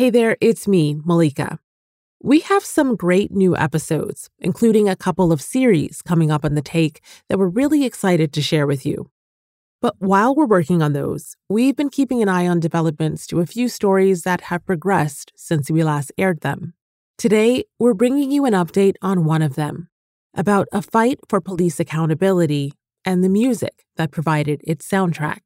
[0.00, 1.58] Hey there, it's me, Malika.
[2.22, 6.62] We have some great new episodes, including a couple of series coming up on the
[6.62, 9.10] take that we're really excited to share with you.
[9.82, 13.46] But while we're working on those, we've been keeping an eye on developments to a
[13.46, 16.72] few stories that have progressed since we last aired them.
[17.18, 19.90] Today, we're bringing you an update on one of them
[20.32, 22.72] about a fight for police accountability
[23.04, 25.40] and the music that provided its soundtrack.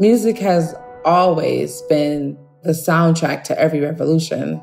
[0.00, 0.74] Music has
[1.04, 4.62] always been the soundtrack to every revolution.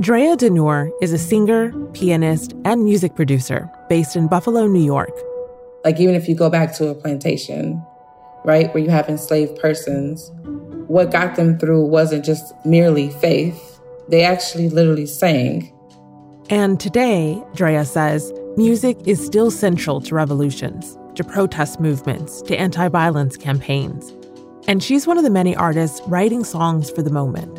[0.00, 5.12] Drea d'Nur is a singer, pianist, and music producer based in Buffalo, New York.
[5.84, 7.82] Like, even if you go back to a plantation,
[8.44, 10.30] right, where you have enslaved persons,
[10.86, 15.72] what got them through wasn't just merely faith, they actually literally sang.
[16.48, 22.88] And today, Drea says, music is still central to revolutions, to protest movements, to anti
[22.88, 24.12] violence campaigns.
[24.68, 27.58] And she's one of the many artists writing songs for the moment.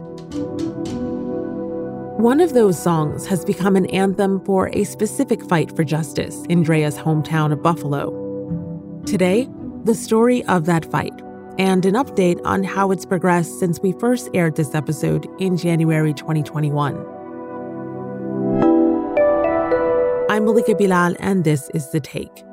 [2.20, 6.62] One of those songs has become an anthem for a specific fight for justice in
[6.62, 8.12] Drea's hometown of Buffalo.
[9.06, 9.50] Today,
[9.86, 11.14] the story of that fight
[11.58, 16.14] and an update on how it's progressed since we first aired this episode in January
[16.14, 16.96] 2021.
[20.30, 22.44] I'm Malika Bilal, and this is The Take.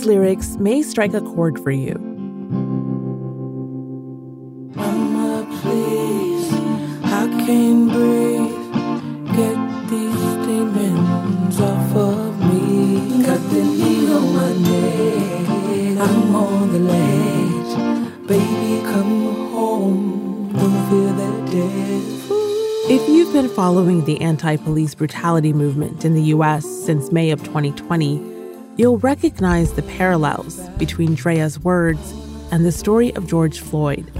[0.00, 1.92] These lyrics may strike a chord for you.
[4.74, 6.54] Mama, please,
[7.04, 9.36] I can't breathe.
[9.36, 9.58] Get
[9.90, 13.24] these demons off of me.
[13.26, 16.08] Got the knee on my neck.
[16.08, 18.26] I'm on the ledge.
[18.26, 20.50] Baby, come home.
[20.54, 22.90] Don't feel that death.
[22.90, 27.44] If you've been following the anti police brutality movement in the US since May of
[27.44, 28.39] 2020,
[28.80, 32.12] you'll recognize the parallels between Drea's words
[32.50, 34.10] and the story of George Floyd.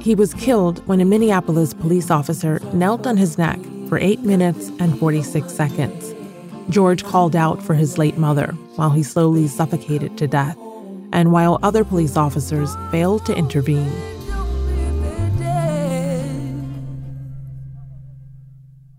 [0.00, 4.68] He was killed when a Minneapolis police officer knelt on his neck for 8 minutes
[4.78, 6.14] and 46 seconds.
[6.68, 10.56] George called out for his late mother while he slowly suffocated to death,
[11.12, 13.90] and while other police officers failed to intervene.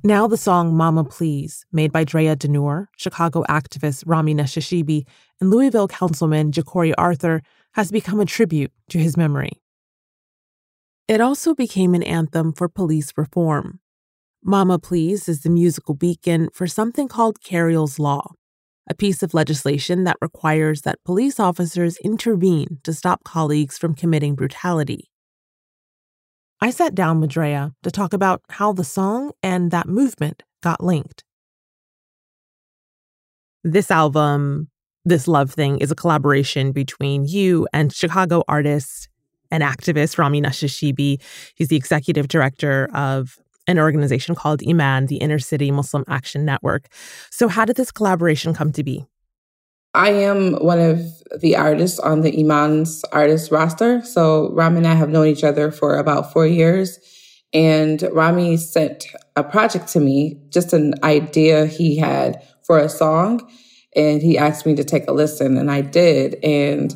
[0.03, 5.05] Now the song Mama Please, made by Drea d'Nur, Chicago activist Rami Nashashibi,
[5.39, 9.61] and Louisville councilman Ja'Cory Arthur, has become a tribute to his memory.
[11.07, 13.79] It also became an anthem for police reform.
[14.43, 18.31] Mama Please is the musical beacon for something called Cariol's Law,
[18.89, 24.33] a piece of legislation that requires that police officers intervene to stop colleagues from committing
[24.33, 25.10] brutality.
[26.63, 30.83] I sat down with Drea to talk about how the song and that movement got
[30.83, 31.23] linked.
[33.63, 34.69] This album,
[35.03, 39.09] This Love Thing, is a collaboration between you and Chicago artist
[39.49, 41.19] and activist Rami Nashashibi.
[41.55, 46.89] He's the executive director of an organization called Iman, the Inner City Muslim Action Network.
[47.31, 49.05] So, how did this collaboration come to be?
[49.93, 54.01] I am one of the artists on the Iman's artist roster.
[54.03, 56.99] So Rami and I have known each other for about four years.
[57.53, 63.49] And Rami sent a project to me, just an idea he had for a song.
[63.95, 66.35] And he asked me to take a listen, and I did.
[66.43, 66.91] And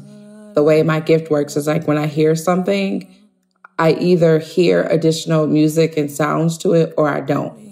[0.56, 3.14] the way my gift works is like when I hear something,
[3.78, 7.66] I either hear additional music and sounds to it or I don't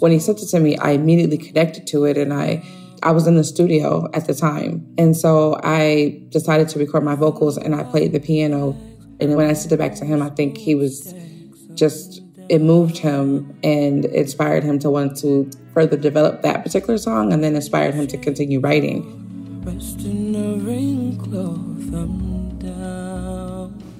[0.00, 2.64] when he sent it to me, I immediately connected to it and I
[3.02, 4.86] I was in the studio at the time.
[4.98, 8.76] And so I decided to record my vocals and I played the piano.
[9.20, 11.14] And when I sent it back to him, I think he was
[11.74, 17.32] just it moved him and inspired him to want to further develop that particular song
[17.32, 19.16] and then inspired him to continue writing.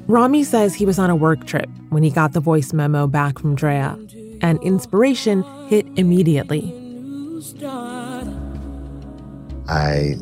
[0.09, 3.39] Rami says he was on a work trip when he got the voice memo back
[3.39, 3.97] from Drea
[4.42, 6.75] and inspiration hit immediately.
[9.69, 10.16] I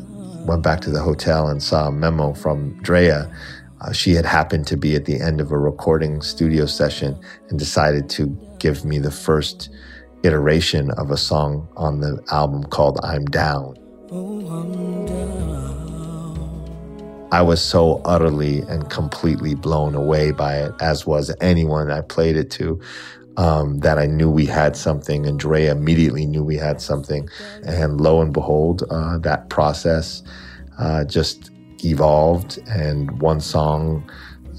[0.45, 3.31] went back to the hotel and saw a memo from Drea.
[3.81, 7.19] Uh, she had happened to be at the end of a recording studio session
[7.49, 8.27] and decided to
[8.59, 9.69] give me the first
[10.23, 13.75] iteration of a song on the album called I'm Down.
[17.31, 22.35] I was so utterly and completely blown away by it, as was anyone I played
[22.35, 22.81] it to
[23.39, 27.29] um, that I knew we had something, and Drea immediately knew we had something.
[27.63, 30.21] And lo and behold, uh, that process
[30.77, 31.49] uh, just
[31.85, 34.03] evolved, and one song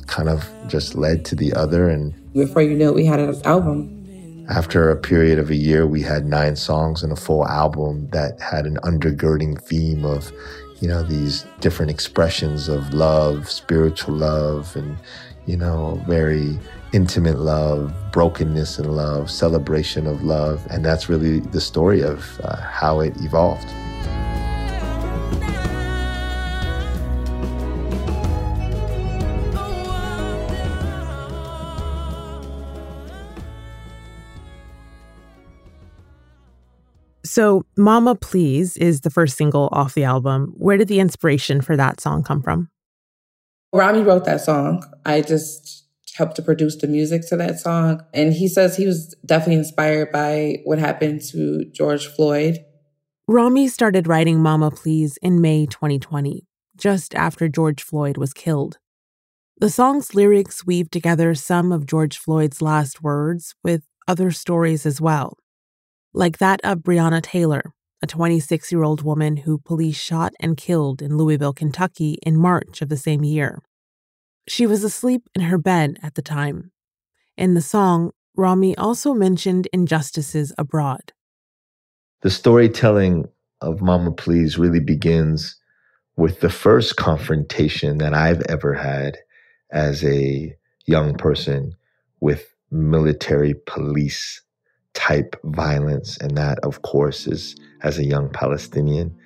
[0.07, 1.91] kind of just led to the other.
[1.91, 4.47] And before you knew it, we had an album.
[4.49, 8.41] After a period of a year, we had nine songs and a full album that
[8.41, 10.33] had an undergirding theme of,
[10.81, 14.97] you know, these different expressions of love, spiritual love, and,
[15.45, 16.59] you know, very
[16.93, 20.67] intimate love, brokenness in love, celebration of love.
[20.71, 23.69] And that's really the story of uh, how it evolved.
[37.23, 40.53] So, Mama Please is the first single off the album.
[40.57, 42.69] Where did the inspiration for that song come from?
[43.73, 44.83] Rami wrote that song.
[45.07, 45.81] I just
[46.21, 48.03] helped to produce the music to that song.
[48.13, 52.59] And he says he was definitely inspired by what happened to George Floyd.
[53.27, 56.47] Rami started writing Mama Please in May 2020,
[56.77, 58.79] just after George Floyd was killed.
[59.59, 65.01] The song's lyrics weave together some of George Floyd's last words with other stories as
[65.01, 65.37] well
[66.13, 67.73] like that of Breonna Taylor,
[68.03, 72.83] a 26 year old woman who police shot and killed in Louisville, Kentucky in March
[72.83, 73.63] of the same year.
[74.51, 76.73] She was asleep in her bed at the time.
[77.37, 81.13] In the song, Rami also mentioned injustices abroad.
[82.23, 83.29] The storytelling
[83.61, 85.55] of Mama Please really begins
[86.17, 89.19] with the first confrontation that I've ever had
[89.71, 90.53] as a
[90.85, 91.77] young person
[92.19, 94.43] with military police
[94.95, 96.19] type violence.
[96.19, 99.17] And that, of course, is as a young Palestinian.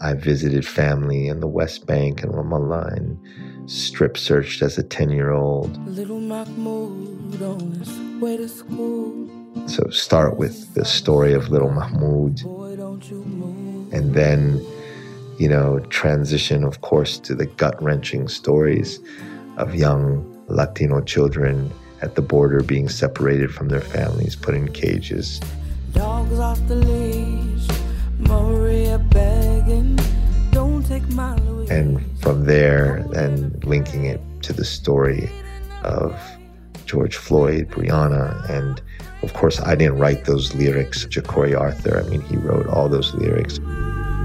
[0.00, 3.18] I visited family in the West Bank and Ramallah and
[3.70, 5.76] strip searched as a 10 year old.
[9.66, 12.40] So start with the story of little Mahmoud.
[13.92, 14.64] And then,
[15.38, 19.00] you know, transition, of course, to the gut wrenching stories
[19.56, 21.70] of young Latino children
[22.02, 25.40] at the border being separated from their families, put in cages.
[25.92, 27.68] Dogs off the leash,
[28.18, 29.98] Maria begging,
[30.50, 31.70] don't take my Louis.
[31.70, 35.30] And from there, then linking it to the story
[35.82, 36.18] of
[36.86, 38.80] George Floyd, Breonna, and
[39.22, 41.06] of course, I didn't write those lyrics.
[41.06, 43.58] Ja'Cory Arthur, I mean, he wrote all those lyrics.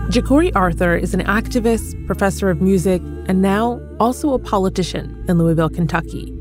[0.10, 5.70] Ja'Cory Arthur is an activist, professor of music, and now also a politician in Louisville,
[5.70, 6.36] Kentucky.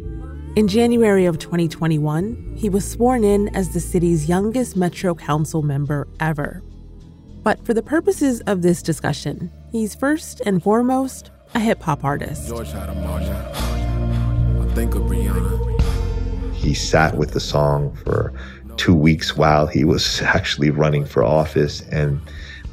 [0.56, 6.08] In January of 2021, he was sworn in as the city's youngest Metro Council member
[6.18, 6.62] ever.
[7.48, 12.52] But for the purposes of this discussion, he's first and foremost a hip hop artist.
[16.52, 18.34] He sat with the song for
[18.76, 22.20] two weeks while he was actually running for office and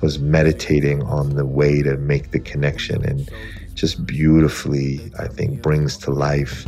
[0.01, 3.30] was meditating on the way to make the connection and
[3.75, 6.68] just beautifully, I think, brings to life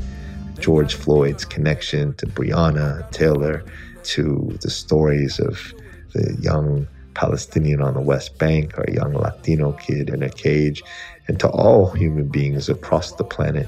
[0.59, 3.65] George Floyd's connection to Breonna Taylor,
[4.03, 5.73] to the stories of
[6.13, 10.83] the young Palestinian on the West Bank or a young Latino kid in a cage,
[11.27, 13.67] and to all human beings across the planet.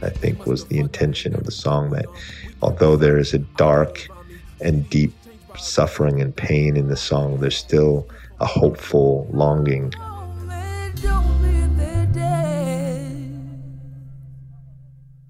[0.00, 2.06] I think was the intention of the song that
[2.62, 4.08] although there is a dark
[4.60, 5.12] and deep
[5.58, 8.08] suffering and pain in the song, there's still
[8.38, 9.92] a hopeful longing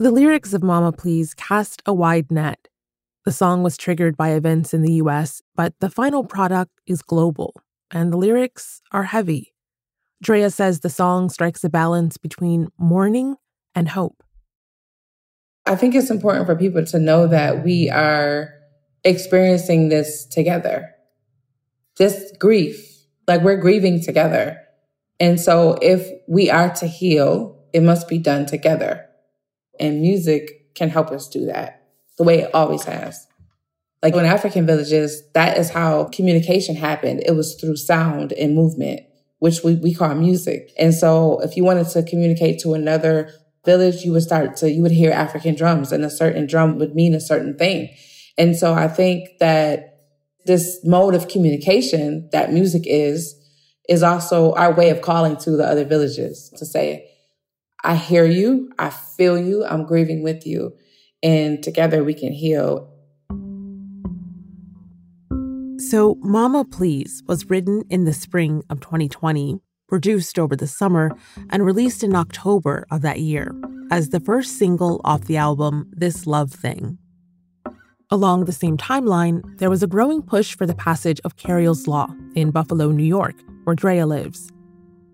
[0.01, 2.70] The lyrics of Mama Please cast a wide net.
[3.31, 7.55] The song was triggered by events in the US, but the final product is global,
[7.89, 9.55] and the lyrics are heavy.
[10.21, 13.37] Drea says the song strikes a balance between mourning
[13.73, 14.25] and hope.
[15.65, 18.53] I think it's important for people to know that we are
[19.05, 20.91] experiencing this together.
[21.99, 22.85] This grief,
[23.29, 24.59] like we're grieving together.
[25.21, 29.07] And so if we are to heal, it must be done together.
[29.79, 31.80] And music can help us do that
[32.21, 33.27] the way it always has.
[34.03, 37.23] Like in African villages, that is how communication happened.
[37.25, 39.01] It was through sound and movement,
[39.39, 40.71] which we, we call music.
[40.79, 43.33] And so if you wanted to communicate to another
[43.65, 46.95] village, you would start to, you would hear African drums and a certain drum would
[46.95, 47.89] mean a certain thing.
[48.37, 50.01] And so I think that
[50.45, 53.35] this mode of communication that music is,
[53.89, 57.09] is also our way of calling to the other villages to say,
[57.83, 58.73] I hear you.
[58.79, 59.65] I feel you.
[59.65, 60.75] I'm grieving with you.
[61.23, 62.91] And together we can heal.
[65.79, 71.11] So, Mama Please was written in the spring of 2020, produced over the summer,
[71.49, 73.55] and released in October of that year
[73.91, 76.99] as the first single off the album This Love Thing.
[78.11, 82.09] Along the same timeline, there was a growing push for the passage of Cariol's Law
[82.35, 84.51] in Buffalo, New York, where Drea lives.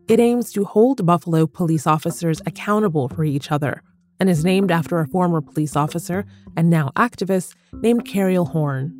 [0.08, 3.82] It aims to hold Buffalo police officers accountable for each other
[4.18, 6.24] and is named after a former police officer
[6.56, 8.92] and now activist named Cariol Horne.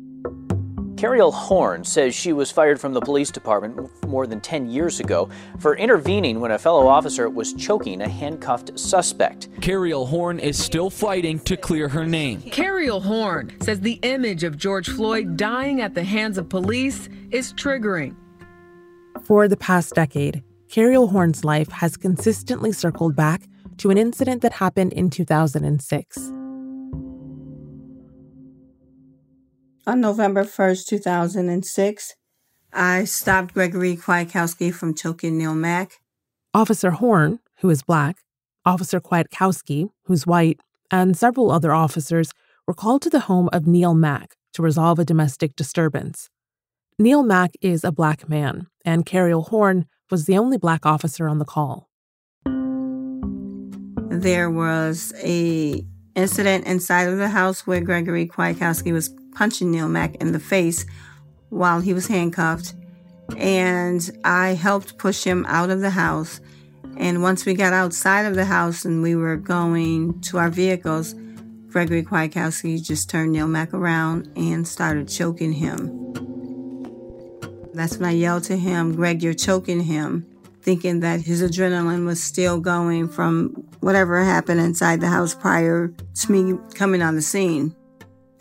[0.97, 5.29] Cariol Horne says she was fired from the police department more than 10 years ago
[5.59, 9.47] for intervening when a fellow officer was choking a handcuffed suspect.
[9.61, 12.41] Cariol Horne is still fighting to clear her name.
[12.41, 17.53] Cariol Horne says the image of George Floyd dying at the hands of police is
[17.53, 18.15] triggering.
[19.23, 23.43] For the past decade, Cariol Horne's life has consistently circled back
[23.77, 26.17] to an incident that happened in 2006.
[29.87, 32.15] On November 1st, 2006,
[32.73, 35.99] I stopped Gregory Kwiatkowski from choking Neil Mack.
[36.53, 38.17] Officer Horne, who is black,
[38.65, 40.59] Officer Kwiatkowski, who's white,
[40.91, 42.33] and several other officers
[42.67, 46.29] were called to the home of Neil Mack to resolve a domestic disturbance.
[46.99, 51.39] Neil Mack is a black man, and Cariol Horne was the only black officer on
[51.39, 51.86] the call.
[54.21, 54.57] There mm-hmm.
[54.57, 60.31] was a incident inside of the house where Gregory Kwiatkowski was punching Neil Mack in
[60.31, 60.85] the face
[61.49, 62.73] while he was handcuffed.
[63.37, 66.41] And I helped push him out of the house.
[66.97, 71.13] And once we got outside of the house and we were going to our vehicles,
[71.67, 75.91] Gregory Kwiatkowski just turned Neil Mack around and started choking him.
[77.73, 80.25] That's when I yelled to him, Greg, you're choking him,
[80.67, 86.29] thinking that his adrenaline was still going from whatever happened inside the house prior to
[86.29, 87.73] me coming on the scene.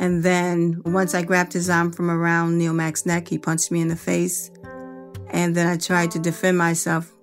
[0.01, 3.81] And then once I grabbed his arm from around Neil Mack's neck, he punched me
[3.81, 4.51] in the face.
[5.31, 7.15] And then I tried to defend myself,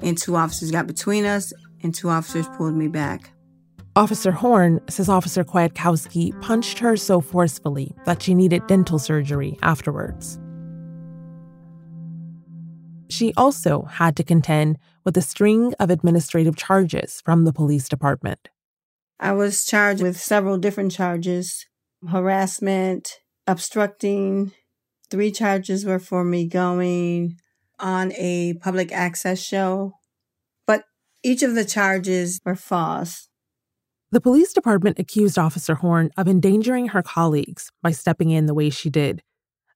[0.00, 3.30] and two officers got between us, and two officers pulled me back.
[3.96, 10.38] Officer Horne says Officer Kwiatkowski punched her so forcefully that she needed dental surgery afterwards.
[13.10, 18.48] She also had to contend with a string of administrative charges from the police department.
[19.18, 21.66] I was charged with several different charges
[22.08, 24.52] harassment, obstructing.
[25.10, 27.36] Three charges were for me going
[27.78, 29.92] on a public access show,
[30.66, 30.84] but
[31.22, 33.28] each of the charges were false.
[34.12, 38.70] The police department accused Officer Horne of endangering her colleagues by stepping in the way
[38.70, 39.22] she did.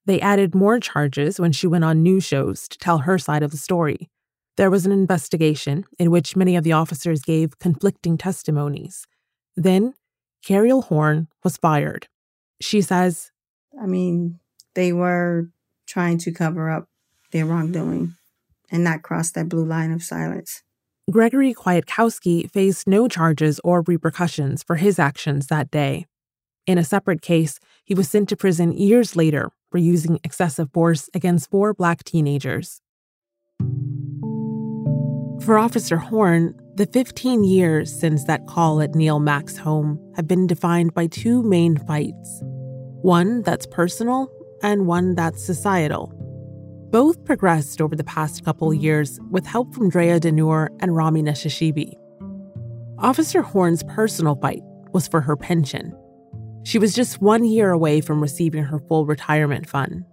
[0.07, 3.51] They added more charges when she went on news shows to tell her side of
[3.51, 4.11] the story.
[4.57, 9.07] There was an investigation in which many of the officers gave conflicting testimonies.
[9.57, 9.95] Then,
[10.47, 12.07] Cariol Horne was fired.
[12.61, 13.33] She says,
[13.81, 14.41] I mean,
[14.75, 15.49] they were
[15.87, 16.89] trying to cover up
[17.33, 18.15] their wrongdoing
[18.71, 20.63] and not cross that blue line of silence.
[21.11, 26.07] Gregory Kwiatkowski faced no charges or repercussions for his actions that day.
[26.67, 31.11] In a separate case, he was sent to prison years later for using excessive force
[31.15, 32.81] against four black teenagers.
[35.45, 40.47] For Officer Horne, the 15 years since that call at Neil Mack's home have been
[40.47, 42.41] defined by two main fights
[43.03, 44.31] one that's personal
[44.63, 46.13] and one that's societal.
[46.93, 51.95] Both progressed over the past couple years with help from Drea d'Nur and Rami Nashashibi.
[53.01, 54.63] Officer Horne's personal fight
[54.93, 55.93] was for her pension.
[56.65, 60.05] She was just one year away from receiving her full retirement fund.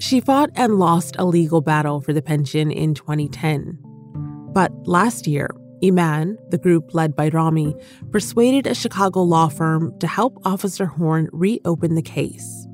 [0.00, 3.78] She fought and lost a legal battle for the pension in 2010.
[4.52, 5.48] But last year,
[5.84, 7.76] Iman, the group led by Rami,
[8.10, 12.66] persuaded a Chicago law firm to help Officer Horne reopen the case.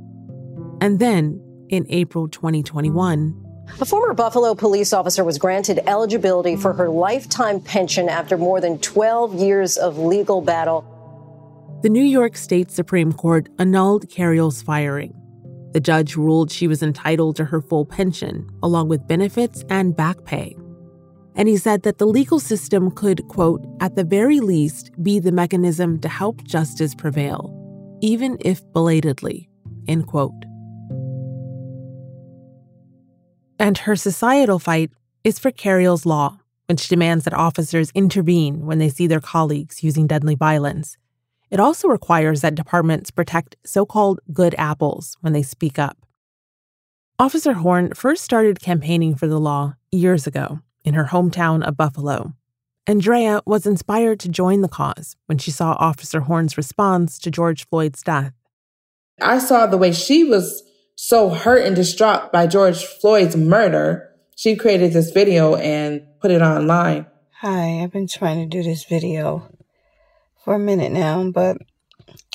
[0.81, 3.47] And then, in April 2021,
[3.81, 8.79] a former Buffalo police officer was granted eligibility for her lifetime pension after more than
[8.79, 10.85] 12 years of legal battle.
[11.83, 15.15] The New York State Supreme Court annulled Cariol's firing.
[15.73, 20.25] The judge ruled she was entitled to her full pension, along with benefits and back
[20.25, 20.57] pay
[21.37, 25.33] and he said that the legal system could, quote, at the very least, be the
[25.33, 27.51] mechanism to help justice prevail,
[28.01, 29.49] even if belatedly,
[29.87, 30.35] end quote.
[33.59, 34.91] And her societal fight
[35.23, 40.07] is for Cariol's law, which demands that officers intervene when they see their colleagues using
[40.07, 40.97] deadly violence.
[41.51, 45.99] It also requires that departments protect so called good apples when they speak up.
[47.19, 52.35] Officer Horne first started campaigning for the law years ago in her hometown of Buffalo.
[52.87, 57.67] Andrea was inspired to join the cause when she saw Officer Horne's response to George
[57.69, 58.33] Floyd's death.
[59.21, 60.63] I saw the way she was
[60.97, 64.09] so hurt and distraught by George Floyd's murder.
[64.37, 67.07] She created this video and put it online.
[67.41, 69.51] Hi, I've been trying to do this video
[70.45, 71.59] for a minute now, but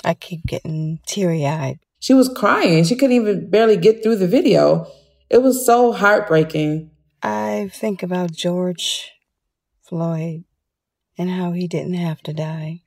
[0.04, 1.80] I keep getting teary eyed.
[2.00, 2.84] She was crying.
[2.84, 4.88] She couldn't even barely get through the video.
[5.30, 6.92] It was so heartbreaking.
[7.24, 9.12] I think about George
[9.82, 10.44] Floyd
[11.18, 12.82] and how he didn't have to die.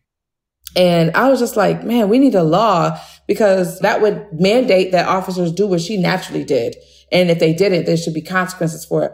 [0.76, 5.08] And I was just like, man, we need a law because that would mandate that
[5.08, 6.76] officers do what she naturally did.
[7.10, 9.12] And if they didn't, there should be consequences for it.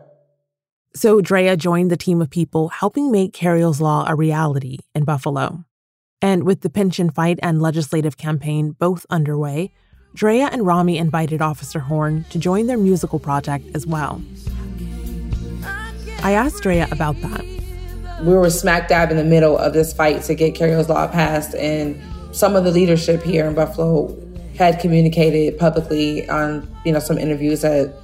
[0.97, 5.65] So Drea joined the team of people helping make Cariol's Law a reality in Buffalo.
[6.25, 9.73] And with the pension fight and legislative campaign both underway,
[10.15, 14.23] Drea and Rami invited Officer Horne to join their musical project as well.
[16.23, 17.45] I asked Drea about that.
[18.23, 21.55] We were smack dab in the middle of this fight to get Cariol's Law passed,
[21.57, 22.01] and
[22.35, 24.19] some of the leadership here in Buffalo
[24.57, 27.95] had communicated publicly on, you know, some interviews that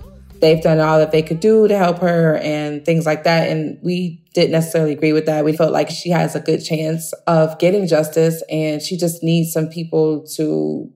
[0.43, 3.49] they've done all that they could do to help her and things like that.
[3.49, 5.45] And we didn't necessarily agree with that.
[5.45, 9.53] We felt like she has a good chance of getting justice and she just needs
[9.53, 10.91] some people to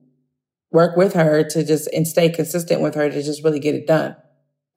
[0.71, 3.87] work with her to just and stay consistent with her to just really get it
[3.87, 4.15] done.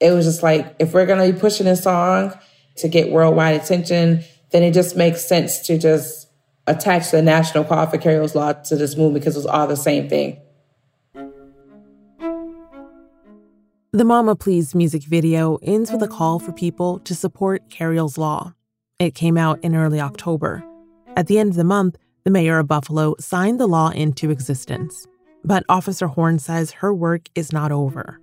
[0.00, 2.33] It was just like, if we're going to be pushing this song
[2.77, 6.29] to get worldwide attention, then it just makes sense to just
[6.67, 10.09] attach the national call for Law to this movement because it was all the same
[10.09, 10.41] thing.
[13.99, 18.55] The Mama Please music video ends with a call for people to support Cariol's Law.
[19.00, 20.64] It came out in early October.
[21.17, 25.09] At the end of the month, the mayor of Buffalo signed the law into existence.
[25.45, 28.21] But Officer Horne says her work is not over.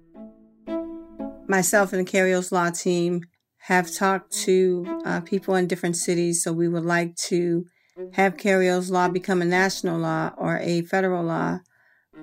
[1.49, 3.25] Myself and the Cariol's Law team
[3.63, 7.65] have talked to uh, people in different cities, so we would like to
[8.13, 11.59] have Cariol's Law become a national law or a federal law.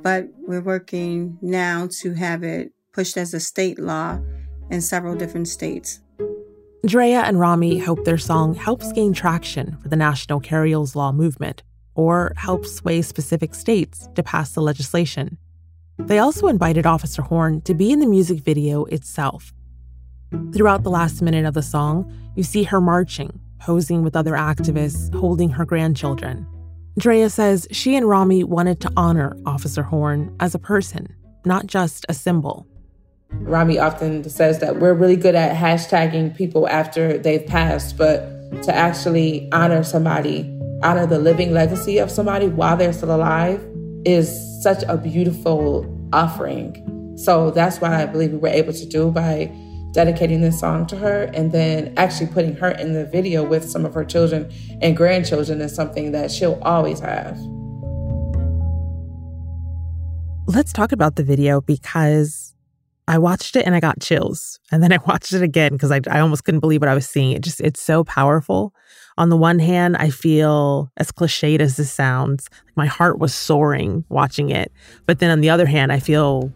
[0.00, 4.20] But we're working now to have it pushed as a state law
[4.70, 6.00] in several different states.
[6.84, 11.62] Drea and Rami hope their song helps gain traction for the national Cariol's Law movement
[11.94, 15.38] or helps sway specific states to pass the legislation.
[15.98, 19.52] They also invited Officer Horne to be in the music video itself.
[20.52, 25.14] Throughout the last minute of the song, you see her marching, posing with other activists,
[25.14, 26.46] holding her grandchildren.
[26.98, 31.14] Drea says she and Rami wanted to honor Officer Horne as a person,
[31.44, 32.66] not just a symbol.
[33.40, 38.74] Rami often says that we're really good at hashtagging people after they've passed, but to
[38.74, 40.48] actually honor somebody,
[40.82, 43.64] honor the living legacy of somebody while they're still alive
[44.04, 46.76] is such a beautiful offering.
[47.16, 49.52] So that's what I believe we were able to do by
[49.92, 53.84] dedicating this song to her and then actually putting her in the video with some
[53.84, 57.36] of her children and grandchildren is something that she'll always have.
[60.46, 62.54] Let's talk about the video because
[63.08, 64.60] I watched it and I got chills.
[64.70, 67.08] And then I watched it again because I, I almost couldn't believe what I was
[67.08, 67.32] seeing.
[67.32, 68.74] It just, it's so powerful.
[69.18, 74.04] On the one hand, I feel as cliched as this sounds, my heart was soaring
[74.08, 74.72] watching it.
[75.06, 76.50] But then on the other hand, I feel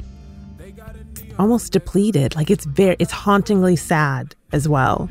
[1.38, 2.34] almost depleted.
[2.34, 5.10] Like it's very, it's hauntingly sad as well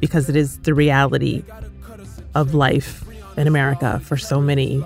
[0.00, 1.42] because it is the reality
[2.34, 3.04] of life
[3.36, 4.84] in America for so many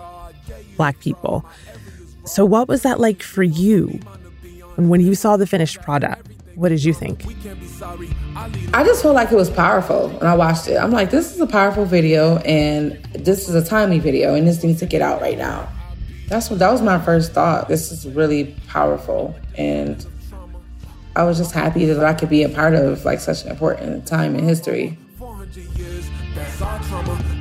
[0.76, 1.44] Black people.
[2.24, 3.98] So, what was that like for you
[4.78, 7.24] and when you saw the finished product, what did you think?
[8.72, 10.76] I just felt like it was powerful when I watched it.
[10.76, 14.62] I'm like, this is a powerful video and this is a timely video and this
[14.62, 15.68] needs to get out right now.
[16.28, 17.68] That's what that was my first thought.
[17.68, 20.06] This is really powerful and
[21.16, 24.06] I was just happy that I could be a part of like such an important
[24.06, 24.96] time in history.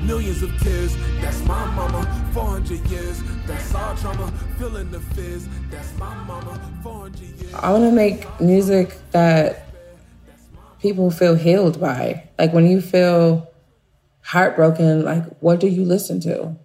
[0.08, 0.96] Millions of tears.
[1.20, 3.22] That's my mama, 400 years.
[3.46, 5.50] That's our trauma, feeling the fizz.
[5.70, 7.54] That's my mama, 400 years.
[7.54, 9.68] I want to make music that
[10.80, 12.30] people feel healed by.
[12.40, 13.52] Like when you feel
[14.22, 16.56] heartbroken, like what do you listen to?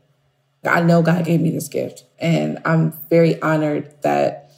[0.64, 4.52] I know God gave me this gift, and I'm very honored that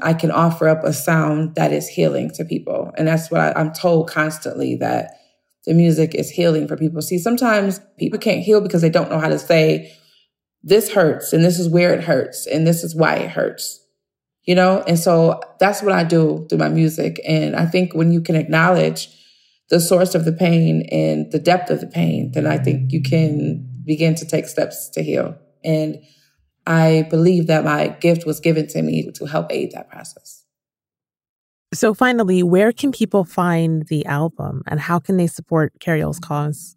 [0.00, 2.90] I can offer up a sound that is healing to people.
[2.96, 5.20] And that's what I, I'm told constantly that
[5.70, 7.00] the music is healing for people.
[7.00, 9.96] See, sometimes people can't heal because they don't know how to say,
[10.64, 13.80] this hurts and this is where it hurts and this is why it hurts.
[14.42, 14.82] You know?
[14.88, 17.20] And so that's what I do through my music.
[17.24, 19.16] And I think when you can acknowledge
[19.68, 23.00] the source of the pain and the depth of the pain, then I think you
[23.00, 25.38] can begin to take steps to heal.
[25.62, 25.98] And
[26.66, 30.39] I believe that my gift was given to me to help aid that process.
[31.72, 36.74] So, finally, where can people find the album and how can they support Cariol's cause?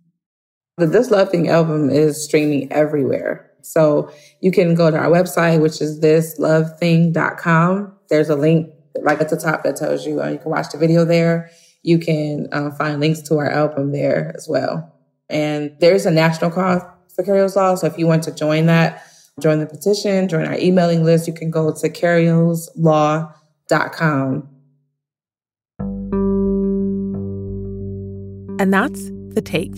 [0.78, 3.50] The This Love Thing album is streaming everywhere.
[3.64, 7.94] So, you can go to our website, which is thislovething.com.
[8.10, 10.78] There's a link right at the top that tells you uh, you can watch the
[10.78, 11.50] video there.
[11.82, 14.94] You can uh, find links to our album there as well.
[15.28, 16.84] And there's a national cause
[17.16, 17.74] for Cariol's Law.
[17.74, 19.08] So, if you want to join that,
[19.40, 24.50] join the petition, join our emailing list, you can go to cariolslaw.com
[28.64, 29.74] And that's the take.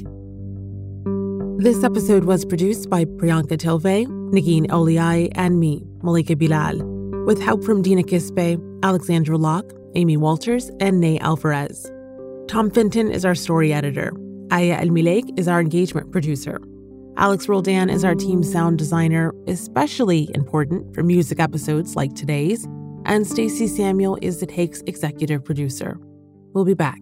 [1.58, 6.84] This episode was produced by Priyanka Tilve, Negin Owliaei, and me, Malika Bilal,
[7.26, 11.92] with help from Dina Kispe, Alexandra Locke, Amy Walters, and Ney Alvarez.
[12.48, 14.14] Tom Fenton is our story editor.
[14.52, 16.62] Aya Elmileik is our engagement producer.
[17.18, 22.68] Alex Roldan is our team sound designer, especially important for music episodes like today's.
[23.06, 25.98] And Stacey Samuel is the Take's executive producer.
[26.54, 27.00] We'll be back.